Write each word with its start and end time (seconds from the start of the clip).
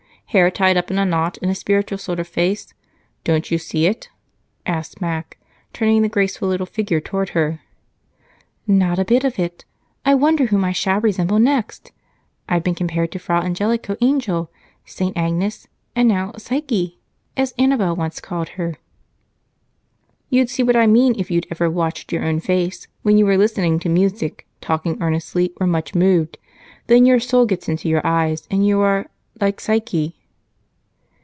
Hair 0.27 0.49
tied 0.51 0.77
up 0.77 0.89
in 0.89 0.97
a 0.97 1.03
knot, 1.03 1.37
and 1.41 1.51
a 1.51 1.53
spiritual 1.53 1.97
sort 1.97 2.17
of 2.17 2.25
face. 2.25 2.73
Don't 3.25 3.51
you 3.51 3.57
see 3.57 3.85
it?" 3.85 4.07
asked 4.65 5.01
Mac, 5.01 5.37
turning 5.73 6.03
the 6.03 6.07
graceful 6.07 6.47
little 6.47 6.65
figure 6.65 7.01
toward 7.01 7.27
her. 7.31 7.59
"Not 8.65 8.97
a 8.97 9.03
bit 9.03 9.25
of 9.25 9.37
it. 9.37 9.65
I 10.05 10.15
wonder 10.15 10.45
whom 10.45 10.63
I 10.63 10.71
shall 10.71 11.01
resemble 11.01 11.37
next! 11.37 11.91
I've 12.47 12.63
been 12.63 12.75
compared 12.75 13.11
to 13.11 13.17
a 13.17 13.19
Fra 13.19 13.41
Angelico 13.43 13.97
angel, 13.99 14.49
Saint 14.85 15.17
Agnes, 15.17 15.67
and 15.97 16.07
now 16.07 16.31
'Syke,' 16.37 16.93
as 17.35 17.53
Annabel 17.57 17.97
once 17.97 18.21
called 18.21 18.47
her." 18.55 18.75
"You'd 20.29 20.49
see 20.49 20.63
what 20.63 20.77
I 20.77 20.87
mean, 20.87 21.13
if 21.19 21.29
you'd 21.29 21.45
ever 21.51 21.69
watched 21.69 22.13
your 22.13 22.23
own 22.23 22.39
face 22.39 22.87
when 23.01 23.17
you 23.17 23.25
were 23.25 23.35
listening 23.37 23.79
to 23.79 23.89
music, 23.89 24.47
talking 24.61 24.97
earnestly, 25.01 25.51
or 25.59 25.67
much 25.67 25.93
moved, 25.93 26.37
then 26.87 27.05
your 27.05 27.19
soul 27.19 27.45
gets 27.45 27.67
into 27.67 27.89
your 27.89 28.07
eyes 28.07 28.47
and 28.49 28.65
you 28.65 28.79
are 28.79 29.07
like 29.41 29.59
Psyche." 29.59 30.15